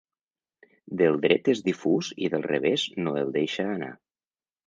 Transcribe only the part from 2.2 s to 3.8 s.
i del revés no el deixa